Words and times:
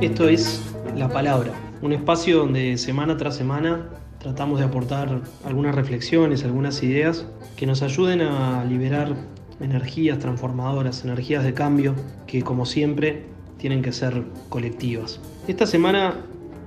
Esto 0.00 0.28
es 0.28 0.62
La 0.96 1.08
Palabra, 1.08 1.52
un 1.80 1.92
espacio 1.92 2.38
donde 2.38 2.76
semana 2.76 3.16
tras 3.16 3.36
semana 3.36 3.88
tratamos 4.18 4.58
de 4.58 4.66
aportar 4.66 5.20
algunas 5.44 5.74
reflexiones, 5.74 6.44
algunas 6.44 6.82
ideas 6.82 7.26
que 7.56 7.66
nos 7.66 7.82
ayuden 7.82 8.20
a 8.20 8.64
liberar 8.64 9.14
energías 9.60 10.18
transformadoras, 10.18 11.04
energías 11.04 11.44
de 11.44 11.54
cambio 11.54 11.94
que 12.26 12.42
como 12.42 12.66
siempre 12.66 13.24
tienen 13.58 13.82
que 13.82 13.92
ser 13.92 14.24
colectivas. 14.48 15.20
Esta 15.48 15.66
semana 15.66 16.14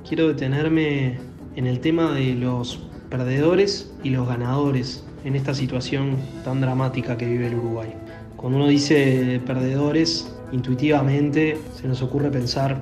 quiero 0.08 0.28
detenerme 0.28 1.20
en 1.56 1.68
el 1.68 1.80
tema 1.80 2.12
de 2.12 2.36
los 2.36 2.88
perdedores 3.10 3.94
y 4.04 4.10
los 4.10 4.28
ganadores 4.28 5.06
en 5.24 5.36
esta 5.36 5.54
situación 5.54 6.18
tan 6.44 6.62
dramática 6.62 7.18
que 7.18 7.26
vive 7.26 7.48
el 7.48 7.56
Uruguay. 7.56 7.94
Cuando 8.38 8.60
uno 8.60 8.68
dice 8.68 9.42
perdedores, 9.46 10.32
intuitivamente 10.52 11.58
se 11.74 11.88
nos 11.88 12.02
ocurre 12.02 12.30
pensar 12.30 12.82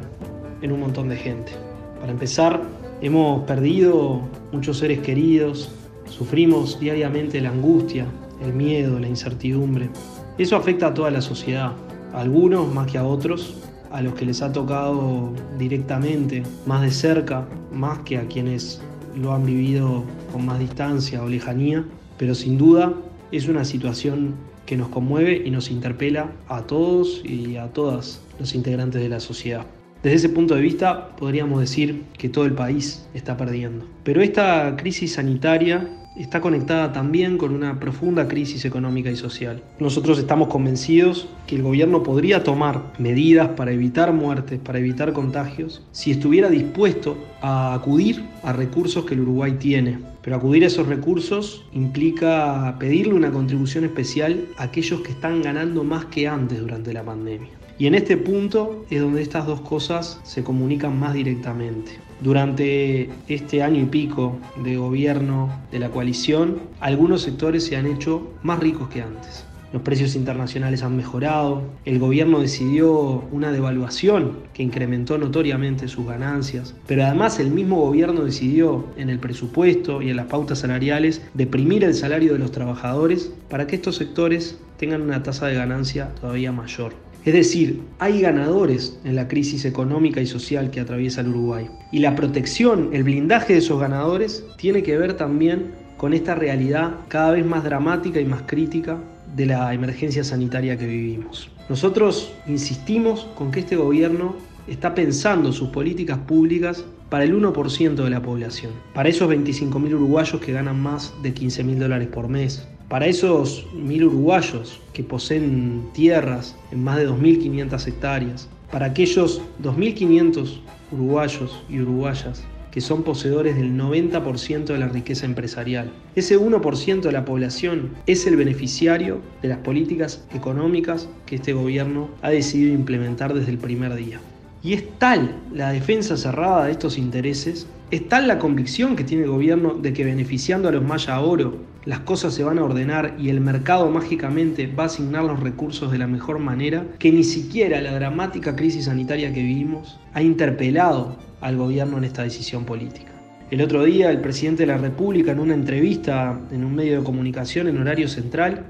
en 0.61 0.71
un 0.71 0.79
montón 0.79 1.09
de 1.09 1.15
gente. 1.15 1.51
Para 1.99 2.11
empezar, 2.11 2.61
hemos 3.01 3.43
perdido 3.43 4.21
muchos 4.51 4.79
seres 4.79 4.99
queridos, 4.99 5.69
sufrimos 6.05 6.79
diariamente 6.79 7.39
la 7.39 7.49
angustia, 7.49 8.05
el 8.43 8.53
miedo, 8.53 8.99
la 8.99 9.07
incertidumbre. 9.07 9.89
Eso 10.37 10.55
afecta 10.55 10.87
a 10.87 10.93
toda 10.93 11.11
la 11.11 11.21
sociedad, 11.21 11.73
a 12.13 12.21
algunos 12.21 12.73
más 12.73 12.91
que 12.91 12.97
a 12.97 13.05
otros, 13.05 13.55
a 13.91 14.01
los 14.01 14.15
que 14.15 14.25
les 14.25 14.41
ha 14.41 14.51
tocado 14.51 15.31
directamente, 15.57 16.43
más 16.65 16.81
de 16.81 16.91
cerca, 16.91 17.47
más 17.71 17.99
que 17.99 18.17
a 18.17 18.27
quienes 18.27 18.81
lo 19.15 19.33
han 19.33 19.45
vivido 19.45 20.03
con 20.31 20.45
más 20.45 20.59
distancia 20.59 21.23
o 21.23 21.29
lejanía, 21.29 21.85
pero 22.17 22.33
sin 22.33 22.57
duda 22.57 22.93
es 23.31 23.47
una 23.47 23.63
situación 23.63 24.33
que 24.65 24.77
nos 24.77 24.89
conmueve 24.89 25.41
y 25.45 25.51
nos 25.51 25.69
interpela 25.69 26.31
a 26.47 26.61
todos 26.63 27.21
y 27.23 27.57
a 27.57 27.67
todas 27.67 28.21
los 28.39 28.55
integrantes 28.55 29.01
de 29.01 29.09
la 29.09 29.19
sociedad. 29.19 29.65
Desde 30.03 30.17
ese 30.17 30.29
punto 30.29 30.55
de 30.55 30.61
vista 30.61 31.15
podríamos 31.15 31.61
decir 31.61 32.03
que 32.17 32.27
todo 32.29 32.45
el 32.45 32.53
país 32.53 33.07
está 33.13 33.37
perdiendo. 33.37 33.85
Pero 34.03 34.21
esta 34.21 34.75
crisis 34.75 35.13
sanitaria 35.13 35.87
está 36.15 36.41
conectada 36.41 36.93
también 36.93 37.37
con 37.37 37.53
una 37.53 37.79
profunda 37.79 38.27
crisis 38.27 38.65
económica 38.65 39.09
y 39.09 39.15
social. 39.15 39.63
Nosotros 39.79 40.19
estamos 40.19 40.47
convencidos 40.47 41.27
que 41.47 41.55
el 41.55 41.63
gobierno 41.63 42.03
podría 42.03 42.43
tomar 42.43 42.93
medidas 42.99 43.49
para 43.49 43.71
evitar 43.71 44.13
muertes, 44.13 44.59
para 44.59 44.79
evitar 44.79 45.13
contagios, 45.13 45.81
si 45.91 46.11
estuviera 46.11 46.49
dispuesto 46.49 47.17
a 47.41 47.73
acudir 47.73 48.23
a 48.43 48.53
recursos 48.53 49.05
que 49.05 49.15
el 49.15 49.21
Uruguay 49.21 49.53
tiene. 49.59 49.99
Pero 50.21 50.37
acudir 50.37 50.63
a 50.63 50.67
esos 50.67 50.87
recursos 50.87 51.65
implica 51.73 52.77
pedirle 52.79 53.13
una 53.13 53.31
contribución 53.31 53.83
especial 53.83 54.45
a 54.57 54.63
aquellos 54.63 55.01
que 55.01 55.11
están 55.11 55.41
ganando 55.41 55.83
más 55.83 56.05
que 56.05 56.27
antes 56.27 56.59
durante 56.59 56.93
la 56.93 57.03
pandemia. 57.03 57.49
Y 57.77 57.87
en 57.87 57.95
este 57.95 58.17
punto 58.17 58.85
es 58.89 59.01
donde 59.01 59.21
estas 59.21 59.47
dos 59.47 59.61
cosas 59.61 60.19
se 60.23 60.43
comunican 60.43 60.97
más 60.97 61.13
directamente. 61.13 62.02
Durante 62.23 63.09
este 63.27 63.61
año 63.63 63.81
y 63.81 63.85
pico 63.85 64.37
de 64.63 64.77
gobierno 64.77 65.51
de 65.73 65.79
la 65.79 65.89
coalición, 65.89 66.57
algunos 66.79 67.21
sectores 67.21 67.65
se 67.65 67.75
han 67.75 67.85
hecho 67.85 68.31
más 68.43 68.59
ricos 68.59 68.87
que 68.87 69.01
antes. 69.01 69.43
Los 69.73 69.81
precios 69.81 70.15
internacionales 70.15 70.83
han 70.83 70.95
mejorado, 70.95 71.63
el 71.83 71.99
gobierno 71.99 72.39
decidió 72.39 73.25
una 73.33 73.51
devaluación 73.51 74.37
que 74.53 74.63
incrementó 74.63 75.17
notoriamente 75.17 75.89
sus 75.89 76.05
ganancias, 76.05 76.73
pero 76.87 77.03
además 77.03 77.41
el 77.41 77.51
mismo 77.51 77.81
gobierno 77.81 78.23
decidió 78.23 78.85
en 78.95 79.09
el 79.09 79.19
presupuesto 79.19 80.01
y 80.01 80.09
en 80.09 80.15
las 80.15 80.27
pautas 80.27 80.59
salariales 80.59 81.21
deprimir 81.33 81.83
el 81.83 81.93
salario 81.93 82.31
de 82.31 82.39
los 82.39 82.53
trabajadores 82.53 83.33
para 83.49 83.67
que 83.67 83.75
estos 83.75 83.97
sectores 83.97 84.57
tengan 84.77 85.01
una 85.01 85.23
tasa 85.23 85.47
de 85.47 85.55
ganancia 85.55 86.15
todavía 86.21 86.53
mayor. 86.53 86.93
Es 87.25 87.33
decir, 87.33 87.81
hay 87.99 88.19
ganadores 88.19 88.99
en 89.05 89.15
la 89.15 89.29
crisis 89.29 89.63
económica 89.63 90.19
y 90.19 90.25
social 90.25 90.71
que 90.71 90.81
atraviesa 90.81 91.21
el 91.21 91.29
Uruguay. 91.29 91.69
Y 91.91 91.99
la 91.99 92.15
protección, 92.15 92.89
el 92.91 93.03
blindaje 93.03 93.53
de 93.53 93.59
esos 93.59 93.79
ganadores 93.79 94.43
tiene 94.57 94.83
que 94.83 94.97
ver 94.97 95.13
también 95.13 95.71
con 95.95 96.13
esta 96.13 96.35
realidad 96.35 96.95
cada 97.07 97.31
vez 97.31 97.45
más 97.45 97.63
dramática 97.63 98.19
y 98.19 98.25
más 98.25 98.41
crítica 98.41 98.97
de 99.37 99.45
la 99.45 99.73
emergencia 99.73 100.23
sanitaria 100.25 100.77
que 100.77 100.85
vivimos. 100.85 101.49
Nosotros 101.69 102.33
insistimos 102.45 103.25
con 103.35 103.51
que 103.51 103.61
este 103.61 103.77
gobierno 103.77 104.35
está 104.67 104.93
pensando 104.93 105.53
sus 105.53 105.69
políticas 105.69 106.17
públicas 106.19 106.83
para 107.09 107.23
el 107.23 107.33
1% 107.39 107.95
de 107.95 108.09
la 108.09 108.21
población, 108.21 108.71
para 108.93 109.07
esos 109.07 109.29
25.000 109.29 109.93
uruguayos 109.93 110.41
que 110.41 110.51
ganan 110.51 110.81
más 110.81 111.13
de 111.21 111.33
15.000 111.33 111.77
dólares 111.77 112.07
por 112.09 112.27
mes, 112.27 112.67
para 112.93 113.07
esos 113.07 113.65
mil 113.73 114.03
uruguayos 114.03 114.79
que 114.93 115.03
poseen 115.03 115.81
tierras 115.93 116.55
en 116.71 116.83
más 116.83 116.97
de 116.97 117.09
2.500 117.09 117.87
hectáreas, 117.87 118.47
para 118.71 118.85
aquellos 118.85 119.41
2.500 119.63 120.59
uruguayos 120.91 121.63
y 121.67 121.79
uruguayas 121.79 122.43
que 122.69 122.81
son 122.81 123.01
poseedores 123.01 123.55
del 123.55 123.75
90% 123.75 124.65
de 124.65 124.77
la 124.77 124.89
riqueza 124.89 125.25
empresarial. 125.25 125.91
Ese 126.15 126.39
1% 126.39 127.01
de 127.01 127.11
la 127.11 127.25
población 127.25 127.89
es 128.05 128.27
el 128.27 128.35
beneficiario 128.35 129.21
de 129.41 129.47
las 129.47 129.57
políticas 129.57 130.23
económicas 130.31 131.09
que 131.25 131.37
este 131.37 131.53
gobierno 131.53 132.09
ha 132.21 132.29
decidido 132.29 132.75
implementar 132.75 133.33
desde 133.33 133.49
el 133.49 133.57
primer 133.57 133.95
día. 133.95 134.19
Y 134.61 134.73
es 134.73 134.83
tal 134.99 135.35
la 135.51 135.71
defensa 135.71 136.15
cerrada 136.15 136.65
de 136.65 136.73
estos 136.73 136.99
intereses, 136.99 137.65
es 137.89 138.07
tal 138.07 138.27
la 138.27 138.37
convicción 138.37 138.95
que 138.95 139.03
tiene 139.03 139.23
el 139.23 139.31
gobierno 139.31 139.73
de 139.73 139.93
que 139.93 140.05
beneficiando 140.05 140.69
a 140.69 140.71
los 140.71 140.83
Maya 140.83 141.19
Oro, 141.19 141.72
las 141.85 141.99
cosas 141.99 142.33
se 142.33 142.43
van 142.43 142.59
a 142.59 142.63
ordenar 142.63 143.15
y 143.19 143.29
el 143.29 143.41
mercado 143.41 143.89
mágicamente 143.89 144.67
va 144.67 144.83
a 144.83 144.85
asignar 144.85 145.23
los 145.23 145.39
recursos 145.39 145.91
de 145.91 145.97
la 145.97 146.07
mejor 146.07 146.39
manera, 146.39 146.85
que 146.97 147.11
ni 147.11 147.23
siquiera 147.23 147.81
la 147.81 147.93
dramática 147.93 148.55
crisis 148.55 148.85
sanitaria 148.85 149.33
que 149.33 149.41
vivimos 149.41 149.99
ha 150.13 150.21
interpelado 150.21 151.17
al 151.41 151.57
gobierno 151.57 151.97
en 151.97 152.05
esta 152.05 152.23
decisión 152.23 152.63
política. 152.63 153.11
El 153.51 153.61
otro 153.61 153.83
día 153.83 154.09
el 154.09 154.21
presidente 154.21 154.63
de 154.63 154.67
la 154.67 154.77
República 154.77 155.33
en 155.33 155.39
una 155.39 155.53
entrevista 155.53 156.39
en 156.51 156.63
un 156.63 156.73
medio 156.73 156.99
de 156.99 157.03
comunicación 157.03 157.67
en 157.67 157.77
horario 157.77 158.07
central 158.07 158.63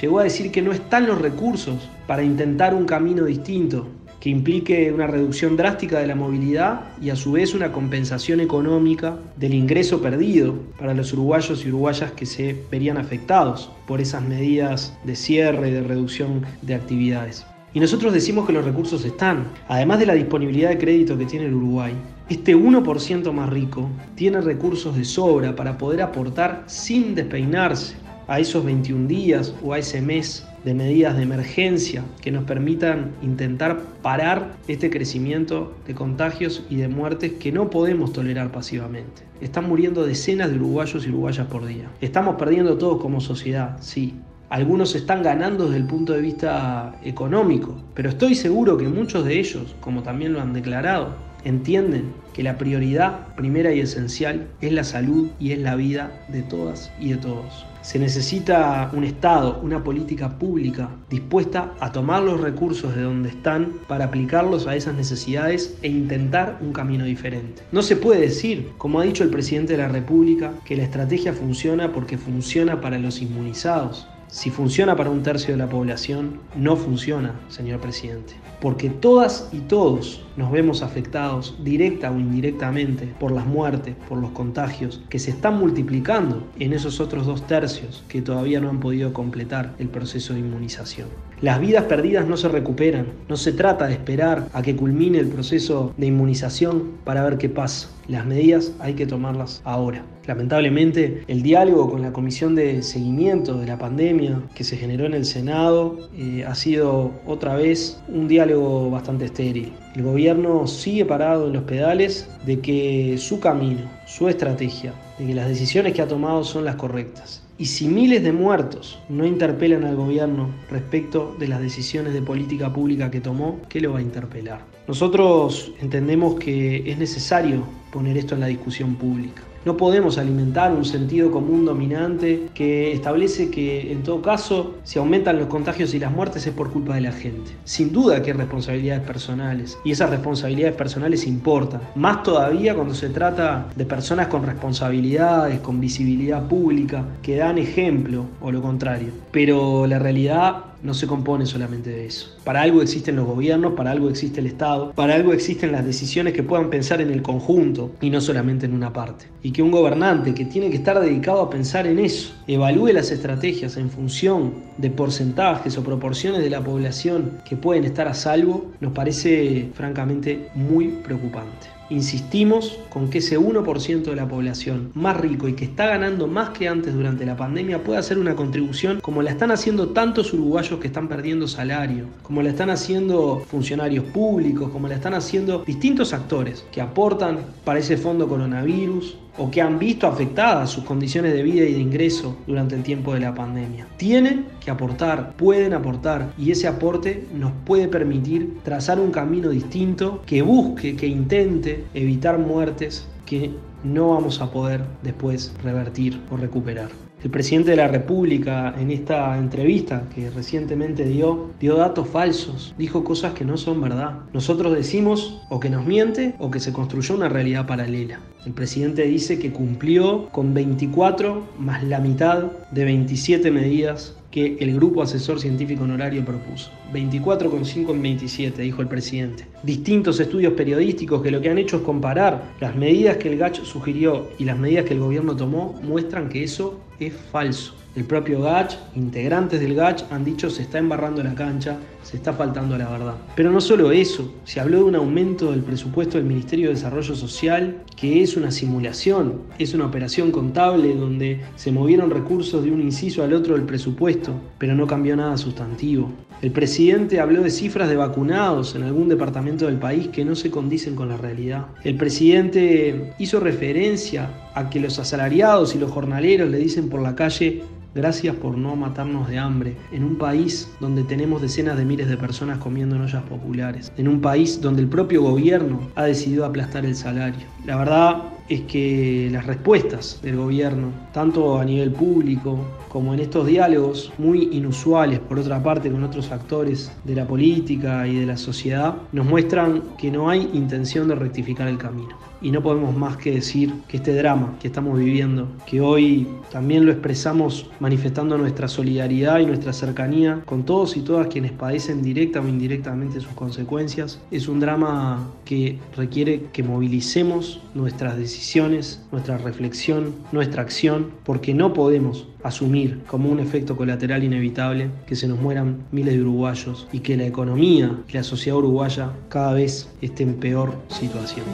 llegó 0.00 0.18
a 0.18 0.24
decir 0.24 0.50
que 0.50 0.62
no 0.62 0.72
están 0.72 1.06
los 1.06 1.20
recursos 1.20 1.88
para 2.06 2.22
intentar 2.22 2.74
un 2.74 2.84
camino 2.84 3.24
distinto, 3.24 3.88
que 4.22 4.30
implique 4.30 4.92
una 4.92 5.08
reducción 5.08 5.56
drástica 5.56 5.98
de 5.98 6.06
la 6.06 6.14
movilidad 6.14 6.82
y 7.02 7.10
a 7.10 7.16
su 7.16 7.32
vez 7.32 7.54
una 7.54 7.72
compensación 7.72 8.38
económica 8.38 9.16
del 9.36 9.52
ingreso 9.52 10.00
perdido 10.00 10.54
para 10.78 10.94
los 10.94 11.12
uruguayos 11.12 11.64
y 11.64 11.70
uruguayas 11.70 12.12
que 12.12 12.24
se 12.24 12.56
verían 12.70 12.98
afectados 12.98 13.72
por 13.84 14.00
esas 14.00 14.22
medidas 14.22 14.96
de 15.02 15.16
cierre 15.16 15.70
y 15.70 15.72
de 15.72 15.82
reducción 15.82 16.46
de 16.62 16.76
actividades. 16.76 17.44
Y 17.74 17.80
nosotros 17.80 18.12
decimos 18.12 18.46
que 18.46 18.52
los 18.52 18.64
recursos 18.64 19.04
están. 19.04 19.48
Además 19.66 19.98
de 19.98 20.06
la 20.06 20.14
disponibilidad 20.14 20.68
de 20.68 20.78
crédito 20.78 21.18
que 21.18 21.26
tiene 21.26 21.46
el 21.46 21.54
Uruguay, 21.54 21.92
este 22.28 22.56
1% 22.56 23.32
más 23.32 23.50
rico 23.50 23.90
tiene 24.14 24.40
recursos 24.40 24.96
de 24.96 25.04
sobra 25.04 25.56
para 25.56 25.76
poder 25.76 26.00
aportar 26.00 26.62
sin 26.66 27.16
despeinarse 27.16 27.96
a 28.28 28.38
esos 28.38 28.64
21 28.64 29.08
días 29.08 29.52
o 29.64 29.72
a 29.72 29.80
ese 29.80 30.00
mes 30.00 30.46
de 30.64 30.74
medidas 30.74 31.16
de 31.16 31.22
emergencia 31.22 32.04
que 32.20 32.30
nos 32.30 32.44
permitan 32.44 33.12
intentar 33.22 33.80
parar 34.02 34.56
este 34.68 34.90
crecimiento 34.90 35.74
de 35.86 35.94
contagios 35.94 36.64
y 36.70 36.76
de 36.76 36.88
muertes 36.88 37.32
que 37.32 37.52
no 37.52 37.70
podemos 37.70 38.12
tolerar 38.12 38.52
pasivamente. 38.52 39.22
Están 39.40 39.68
muriendo 39.68 40.06
decenas 40.06 40.50
de 40.50 40.56
uruguayos 40.56 41.04
y 41.04 41.08
uruguayas 41.08 41.46
por 41.48 41.66
día. 41.66 41.90
Estamos 42.00 42.36
perdiendo 42.36 42.78
todos 42.78 43.00
como 43.00 43.20
sociedad, 43.20 43.76
sí. 43.80 44.14
Algunos 44.50 44.94
están 44.94 45.22
ganando 45.22 45.64
desde 45.64 45.78
el 45.78 45.86
punto 45.86 46.12
de 46.12 46.20
vista 46.20 46.94
económico, 47.02 47.74
pero 47.94 48.10
estoy 48.10 48.34
seguro 48.34 48.76
que 48.76 48.86
muchos 48.86 49.24
de 49.24 49.40
ellos, 49.40 49.74
como 49.80 50.02
también 50.02 50.34
lo 50.34 50.42
han 50.42 50.52
declarado, 50.52 51.16
entienden 51.44 52.12
que 52.34 52.42
la 52.42 52.58
prioridad 52.58 53.34
primera 53.34 53.72
y 53.72 53.80
esencial 53.80 54.48
es 54.60 54.72
la 54.72 54.84
salud 54.84 55.30
y 55.40 55.52
es 55.52 55.58
la 55.58 55.74
vida 55.74 56.24
de 56.28 56.42
todas 56.42 56.92
y 57.00 57.10
de 57.10 57.16
todos. 57.16 57.66
Se 57.82 57.98
necesita 57.98 58.90
un 58.92 59.02
Estado, 59.02 59.58
una 59.60 59.82
política 59.82 60.38
pública 60.38 60.88
dispuesta 61.10 61.72
a 61.80 61.90
tomar 61.90 62.22
los 62.22 62.40
recursos 62.40 62.94
de 62.94 63.02
donde 63.02 63.30
están 63.30 63.72
para 63.88 64.04
aplicarlos 64.04 64.68
a 64.68 64.76
esas 64.76 64.94
necesidades 64.94 65.76
e 65.82 65.88
intentar 65.88 66.58
un 66.60 66.72
camino 66.72 67.04
diferente. 67.04 67.62
No 67.72 67.82
se 67.82 67.96
puede 67.96 68.20
decir, 68.20 68.70
como 68.78 69.00
ha 69.00 69.04
dicho 69.04 69.24
el 69.24 69.30
presidente 69.30 69.72
de 69.72 69.82
la 69.82 69.88
República, 69.88 70.52
que 70.64 70.76
la 70.76 70.84
estrategia 70.84 71.32
funciona 71.32 71.92
porque 71.92 72.18
funciona 72.18 72.80
para 72.80 72.98
los 72.98 73.20
inmunizados. 73.20 74.06
Si 74.32 74.48
funciona 74.48 74.96
para 74.96 75.10
un 75.10 75.22
tercio 75.22 75.52
de 75.52 75.58
la 75.58 75.68
población, 75.68 76.40
no 76.56 76.74
funciona, 76.76 77.38
señor 77.48 77.80
presidente. 77.80 78.32
Porque 78.62 78.88
todas 78.88 79.50
y 79.52 79.58
todos 79.58 80.24
nos 80.38 80.50
vemos 80.50 80.82
afectados 80.82 81.54
directa 81.62 82.10
o 82.10 82.18
indirectamente 82.18 83.12
por 83.20 83.30
las 83.30 83.44
muertes, 83.44 83.94
por 84.08 84.16
los 84.16 84.30
contagios 84.30 85.02
que 85.10 85.18
se 85.18 85.32
están 85.32 85.58
multiplicando 85.58 86.46
en 86.58 86.72
esos 86.72 86.98
otros 86.98 87.26
dos 87.26 87.46
tercios 87.46 88.04
que 88.08 88.22
todavía 88.22 88.58
no 88.58 88.70
han 88.70 88.80
podido 88.80 89.12
completar 89.12 89.74
el 89.78 89.90
proceso 89.90 90.32
de 90.32 90.40
inmunización. 90.40 91.08
Las 91.42 91.60
vidas 91.60 91.84
perdidas 91.84 92.26
no 92.26 92.38
se 92.38 92.48
recuperan. 92.48 93.08
No 93.28 93.36
se 93.36 93.52
trata 93.52 93.86
de 93.86 93.92
esperar 93.92 94.48
a 94.54 94.62
que 94.62 94.76
culmine 94.76 95.18
el 95.18 95.28
proceso 95.28 95.92
de 95.98 96.06
inmunización 96.06 96.92
para 97.04 97.22
ver 97.22 97.36
qué 97.36 97.50
pasa. 97.50 97.90
Las 98.08 98.24
medidas 98.24 98.72
hay 98.78 98.94
que 98.94 99.06
tomarlas 99.06 99.60
ahora. 99.64 100.06
Lamentablemente, 100.26 101.24
el 101.26 101.42
diálogo 101.42 101.90
con 101.90 102.02
la 102.02 102.12
Comisión 102.12 102.54
de 102.54 102.82
Seguimiento 102.82 103.58
de 103.58 103.66
la 103.66 103.78
Pandemia 103.78 104.40
que 104.54 104.62
se 104.62 104.76
generó 104.76 105.04
en 105.06 105.14
el 105.14 105.24
Senado 105.24 105.98
eh, 106.16 106.44
ha 106.46 106.54
sido 106.54 107.12
otra 107.26 107.56
vez 107.56 108.00
un 108.06 108.28
diálogo 108.28 108.90
bastante 108.90 109.24
estéril. 109.24 109.72
El 109.96 110.04
gobierno 110.04 110.66
sigue 110.68 111.04
parado 111.04 111.48
en 111.48 111.54
los 111.54 111.64
pedales 111.64 112.28
de 112.46 112.60
que 112.60 113.16
su 113.18 113.40
camino, 113.40 113.82
su 114.06 114.28
estrategia, 114.28 114.94
de 115.18 115.26
que 115.26 115.34
las 115.34 115.48
decisiones 115.48 115.92
que 115.92 116.02
ha 116.02 116.08
tomado 116.08 116.44
son 116.44 116.64
las 116.64 116.76
correctas. 116.76 117.42
Y 117.58 117.66
si 117.66 117.86
miles 117.86 118.22
de 118.22 118.32
muertos 118.32 118.98
no 119.08 119.26
interpelan 119.26 119.84
al 119.84 119.96
gobierno 119.96 120.50
respecto 120.70 121.34
de 121.38 121.48
las 121.48 121.60
decisiones 121.60 122.12
de 122.12 122.22
política 122.22 122.72
pública 122.72 123.10
que 123.10 123.20
tomó, 123.20 123.60
¿qué 123.68 123.80
lo 123.80 123.92
va 123.92 123.98
a 123.98 124.02
interpelar? 124.02 124.64
Nosotros 124.88 125.72
entendemos 125.80 126.36
que 126.36 126.90
es 126.90 126.98
necesario 126.98 127.64
poner 127.92 128.16
esto 128.16 128.34
en 128.34 128.40
la 128.40 128.46
discusión 128.46 128.96
pública. 128.96 129.42
No 129.64 129.76
podemos 129.76 130.18
alimentar 130.18 130.72
un 130.72 130.84
sentido 130.84 131.30
común 131.30 131.64
dominante 131.64 132.48
que 132.52 132.92
establece 132.92 133.48
que 133.48 133.92
en 133.92 134.02
todo 134.02 134.20
caso 134.20 134.74
si 134.82 134.98
aumentan 134.98 135.38
los 135.38 135.46
contagios 135.46 135.94
y 135.94 136.00
las 136.00 136.10
muertes 136.10 136.44
es 136.48 136.52
por 136.52 136.72
culpa 136.72 136.96
de 136.96 137.02
la 137.02 137.12
gente. 137.12 137.52
Sin 137.62 137.92
duda 137.92 138.20
que 138.22 138.32
hay 138.32 138.36
responsabilidades 138.36 139.02
personales 139.06 139.78
y 139.84 139.92
esas 139.92 140.10
responsabilidades 140.10 140.74
personales 140.74 141.28
importan. 141.28 141.80
Más 141.94 142.24
todavía 142.24 142.74
cuando 142.74 142.94
se 142.94 143.08
trata 143.10 143.68
de 143.76 143.84
personas 143.84 144.26
con 144.26 144.44
responsabilidades, 144.44 145.60
con 145.60 145.80
visibilidad 145.80 146.48
pública, 146.48 147.04
que 147.22 147.36
dan 147.36 147.58
ejemplo 147.58 148.26
o 148.40 148.50
lo 148.50 148.60
contrario. 148.60 149.12
Pero 149.30 149.86
la 149.86 150.00
realidad 150.00 150.71
no 150.82 150.94
se 150.94 151.06
compone 151.06 151.46
solamente 151.46 151.90
de 151.90 152.06
eso. 152.06 152.36
Para 152.44 152.62
algo 152.62 152.82
existen 152.82 153.16
los 153.16 153.26
gobiernos, 153.26 153.74
para 153.74 153.90
algo 153.90 154.08
existe 154.08 154.40
el 154.40 154.46
Estado, 154.46 154.92
para 154.92 155.14
algo 155.14 155.32
existen 155.32 155.72
las 155.72 155.84
decisiones 155.84 156.32
que 156.32 156.42
puedan 156.42 156.70
pensar 156.70 157.00
en 157.00 157.10
el 157.10 157.22
conjunto 157.22 157.92
y 158.00 158.10
no 158.10 158.20
solamente 158.20 158.66
en 158.66 158.74
una 158.74 158.92
parte. 158.92 159.26
Y 159.42 159.52
que 159.52 159.62
un 159.62 159.70
gobernante 159.70 160.34
que 160.34 160.44
tiene 160.44 160.70
que 160.70 160.76
estar 160.76 161.00
dedicado 161.00 161.40
a 161.40 161.50
pensar 161.50 161.86
en 161.86 161.98
eso, 161.98 162.34
evalúe 162.46 162.88
las 162.88 163.10
estrategias 163.10 163.76
en 163.76 163.90
función 163.90 164.54
de 164.78 164.90
porcentajes 164.90 165.76
o 165.78 165.82
proporciones 165.82 166.42
de 166.42 166.50
la 166.50 166.62
población 166.62 167.38
que 167.48 167.56
pueden 167.56 167.84
estar 167.84 168.08
a 168.08 168.14
salvo, 168.14 168.72
nos 168.80 168.92
parece 168.92 169.70
francamente 169.74 170.48
muy 170.54 170.88
preocupante 170.88 171.81
insistimos 171.92 172.78
con 172.88 173.10
que 173.10 173.18
ese 173.18 173.38
1% 173.38 174.02
de 174.02 174.16
la 174.16 174.26
población 174.26 174.90
más 174.94 175.16
rico 175.16 175.48
y 175.48 175.54
que 175.54 175.64
está 175.64 175.86
ganando 175.86 176.26
más 176.26 176.50
que 176.50 176.68
antes 176.68 176.94
durante 176.94 177.26
la 177.26 177.36
pandemia 177.36 177.84
pueda 177.84 178.00
hacer 178.00 178.18
una 178.18 178.34
contribución 178.34 179.00
como 179.00 179.22
la 179.22 179.30
están 179.30 179.50
haciendo 179.50 179.90
tantos 179.90 180.32
uruguayos 180.32 180.80
que 180.80 180.88
están 180.88 181.08
perdiendo 181.08 181.46
salario, 181.46 182.06
como 182.22 182.42
la 182.42 182.50
están 182.50 182.70
haciendo 182.70 183.44
funcionarios 183.46 184.04
públicos, 184.06 184.70
como 184.70 184.88
la 184.88 184.94
están 184.94 185.14
haciendo 185.14 185.64
distintos 185.66 186.12
actores 186.12 186.64
que 186.72 186.80
aportan 186.80 187.40
para 187.64 187.78
ese 187.78 187.96
fondo 187.96 188.28
coronavirus, 188.28 189.16
o 189.38 189.50
que 189.50 189.62
han 189.62 189.78
visto 189.78 190.06
afectadas 190.06 190.70
sus 190.70 190.84
condiciones 190.84 191.32
de 191.32 191.42
vida 191.42 191.64
y 191.64 191.72
de 191.72 191.80
ingreso 191.80 192.36
durante 192.46 192.74
el 192.74 192.82
tiempo 192.82 193.14
de 193.14 193.20
la 193.20 193.34
pandemia. 193.34 193.86
Tienen 193.96 194.46
que 194.60 194.70
aportar, 194.70 195.34
pueden 195.36 195.74
aportar 195.74 196.32
y 196.38 196.50
ese 196.50 196.68
aporte 196.68 197.26
nos 197.34 197.52
puede 197.64 197.88
permitir 197.88 198.58
trazar 198.62 199.00
un 199.00 199.10
camino 199.10 199.50
distinto 199.50 200.22
que 200.26 200.42
busque, 200.42 200.96
que 200.96 201.06
intente 201.06 201.84
evitar 201.94 202.38
muertes 202.38 203.06
que 203.26 203.50
no 203.84 204.10
vamos 204.10 204.40
a 204.40 204.50
poder 204.50 204.84
después 205.02 205.52
revertir 205.62 206.20
o 206.30 206.36
recuperar. 206.36 206.90
El 207.22 207.30
presidente 207.30 207.70
de 207.70 207.76
la 207.76 207.86
República 207.86 208.74
en 208.76 208.90
esta 208.90 209.38
entrevista 209.38 210.08
que 210.12 210.28
recientemente 210.30 211.04
dio, 211.04 211.50
dio 211.60 211.76
datos 211.76 212.08
falsos, 212.08 212.74
dijo 212.76 213.04
cosas 213.04 213.32
que 213.32 213.44
no 213.44 213.56
son 213.56 213.80
verdad. 213.80 214.18
Nosotros 214.32 214.74
decimos 214.74 215.40
o 215.48 215.60
que 215.60 215.70
nos 215.70 215.86
miente 215.86 216.34
o 216.40 216.50
que 216.50 216.58
se 216.58 216.72
construyó 216.72 217.14
una 217.14 217.28
realidad 217.28 217.64
paralela. 217.64 218.18
El 218.44 218.54
presidente 218.54 219.04
dice 219.04 219.38
que 219.38 219.52
cumplió 219.52 220.28
con 220.30 220.52
24 220.52 221.46
más 221.60 221.84
la 221.84 222.00
mitad 222.00 222.50
de 222.72 222.84
27 222.84 223.52
medidas 223.52 224.16
que 224.32 224.56
el 224.58 224.74
Grupo 224.74 225.02
Asesor 225.02 225.38
Científico 225.38 225.84
Honorario 225.84 226.24
propuso. 226.24 226.72
24,5 226.92 227.90
en 227.90 228.02
27, 228.02 228.62
dijo 228.62 228.82
el 228.82 228.88
presidente. 228.88 229.46
Distintos 229.62 230.18
estudios 230.18 230.54
periodísticos 230.54 231.22
que 231.22 231.30
lo 231.30 231.40
que 231.40 231.50
han 231.50 231.58
hecho 231.58 231.76
es 231.76 231.82
comparar 231.82 232.54
las 232.58 232.74
medidas 232.74 233.18
que 233.18 233.28
el 233.28 233.38
GACH 233.38 233.62
sugirió 233.62 234.30
y 234.38 234.44
las 234.44 234.58
medidas 234.58 234.86
que 234.86 234.94
el 234.94 235.00
gobierno 235.00 235.36
tomó 235.36 235.78
muestran 235.82 236.30
que 236.30 236.42
eso 236.42 236.80
es 236.98 237.12
falso. 237.30 237.74
El 237.94 238.04
propio 238.04 238.40
Gach, 238.40 238.74
integrantes 238.96 239.60
del 239.60 239.74
Gach, 239.74 240.04
han 240.10 240.24
dicho 240.24 240.48
se 240.48 240.62
está 240.62 240.78
embarrando 240.78 241.22
la 241.22 241.34
cancha, 241.34 241.76
se 242.02 242.16
está 242.16 242.32
faltando 242.32 242.78
la 242.78 242.88
verdad. 242.88 243.14
Pero 243.36 243.50
no 243.50 243.60
solo 243.60 243.92
eso, 243.92 244.32
se 244.44 244.60
habló 244.60 244.78
de 244.78 244.84
un 244.84 244.94
aumento 244.94 245.50
del 245.50 245.60
presupuesto 245.60 246.16
del 246.16 246.26
Ministerio 246.26 246.68
de 246.68 246.74
Desarrollo 246.74 247.14
Social, 247.14 247.82
que 247.94 248.22
es 248.22 248.38
una 248.38 248.50
simulación, 248.50 249.42
es 249.58 249.74
una 249.74 249.84
operación 249.84 250.30
contable 250.30 250.94
donde 250.94 251.42
se 251.56 251.70
movieron 251.70 252.10
recursos 252.10 252.64
de 252.64 252.70
un 252.70 252.80
inciso 252.80 253.22
al 253.22 253.34
otro 253.34 253.56
del 253.56 253.64
presupuesto, 253.64 254.32
pero 254.56 254.74
no 254.74 254.86
cambió 254.86 255.14
nada 255.14 255.36
sustantivo. 255.36 256.10
El 256.40 256.50
presidente 256.50 257.20
habló 257.20 257.42
de 257.42 257.50
cifras 257.50 257.90
de 257.90 257.96
vacunados 257.96 258.74
en 258.74 258.84
algún 258.84 259.08
departamento 259.08 259.66
del 259.66 259.76
país 259.76 260.08
que 260.08 260.24
no 260.24 260.34
se 260.34 260.50
condicen 260.50 260.96
con 260.96 261.10
la 261.10 261.16
realidad. 261.16 261.66
El 261.84 261.96
presidente 261.96 263.12
hizo 263.18 263.38
referencia 263.38 264.30
a 264.54 264.70
que 264.70 264.80
los 264.80 264.98
asalariados 264.98 265.74
y 265.74 265.78
los 265.78 265.90
jornaleros 265.90 266.50
le 266.50 266.58
dicen 266.58 266.88
por 266.88 267.02
la 267.02 267.14
calle 267.14 267.62
Gracias 267.94 268.34
por 268.36 268.56
no 268.56 268.74
matarnos 268.74 269.28
de 269.28 269.38
hambre, 269.38 269.76
en 269.92 270.02
un 270.02 270.16
país 270.16 270.70
donde 270.80 271.02
tenemos 271.02 271.42
decenas 271.42 271.76
de 271.76 271.84
miles 271.84 272.08
de 272.08 272.16
personas 272.16 272.56
comiendo 272.56 272.96
en 272.96 273.06
populares, 273.28 273.92
en 273.98 274.08
un 274.08 274.22
país 274.22 274.62
donde 274.62 274.80
el 274.80 274.88
propio 274.88 275.20
gobierno 275.20 275.78
ha 275.94 276.04
decidido 276.04 276.46
aplastar 276.46 276.86
el 276.86 276.96
salario. 276.96 277.46
La 277.66 277.76
verdad 277.76 278.22
es 278.48 278.62
que 278.62 279.28
las 279.30 279.46
respuestas 279.46 280.18
del 280.22 280.36
gobierno, 280.36 280.88
tanto 281.12 281.58
a 281.58 281.66
nivel 281.66 281.92
público 281.92 282.58
como 282.88 283.12
en 283.12 283.20
estos 283.20 283.46
diálogos 283.46 284.10
muy 284.16 284.48
inusuales, 284.52 285.18
por 285.18 285.38
otra 285.38 285.62
parte, 285.62 285.90
con 285.90 286.02
otros 286.02 286.32
actores 286.32 286.90
de 287.04 287.14
la 287.14 287.26
política 287.26 288.06
y 288.08 288.20
de 288.20 288.24
la 288.26 288.38
sociedad, 288.38 288.94
nos 289.12 289.26
muestran 289.26 289.82
que 289.98 290.10
no 290.10 290.30
hay 290.30 290.48
intención 290.54 291.08
de 291.08 291.14
rectificar 291.14 291.68
el 291.68 291.76
camino 291.76 292.31
y 292.42 292.50
no 292.50 292.62
podemos 292.62 292.94
más 292.96 293.16
que 293.16 293.32
decir 293.32 293.72
que 293.88 293.98
este 293.98 294.14
drama 294.14 294.56
que 294.60 294.68
estamos 294.68 294.98
viviendo, 294.98 295.48
que 295.66 295.80
hoy 295.80 296.26
también 296.50 296.84
lo 296.84 296.92
expresamos 296.92 297.70
manifestando 297.80 298.36
nuestra 298.36 298.68
solidaridad 298.68 299.38
y 299.38 299.46
nuestra 299.46 299.72
cercanía 299.72 300.42
con 300.44 300.64
todos 300.64 300.96
y 300.96 301.00
todas 301.00 301.28
quienes 301.28 301.52
padecen 301.52 302.02
directa 302.02 302.40
o 302.40 302.48
indirectamente 302.48 303.20
sus 303.20 303.32
consecuencias, 303.32 304.20
es 304.30 304.48
un 304.48 304.60
drama 304.60 305.30
que 305.44 305.78
requiere 305.96 306.46
que 306.52 306.62
movilicemos 306.62 307.60
nuestras 307.74 308.16
decisiones, 308.16 309.02
nuestra 309.12 309.38
reflexión, 309.38 310.14
nuestra 310.32 310.62
acción, 310.62 311.10
porque 311.24 311.54
no 311.54 311.72
podemos 311.72 312.26
asumir 312.42 313.00
como 313.06 313.30
un 313.30 313.40
efecto 313.40 313.76
colateral 313.76 314.24
inevitable 314.24 314.90
que 315.06 315.16
se 315.16 315.28
nos 315.28 315.40
mueran 315.40 315.84
miles 315.92 316.14
de 316.14 316.22
uruguayos 316.22 316.88
y 316.92 317.00
que 317.00 317.16
la 317.16 317.26
economía 317.26 317.96
y 318.08 318.12
la 318.12 318.22
sociedad 318.22 318.58
uruguaya 318.58 319.12
cada 319.28 319.52
vez 319.52 319.88
esté 320.00 320.22
en 320.22 320.34
peor 320.34 320.74
situación. 320.88 321.46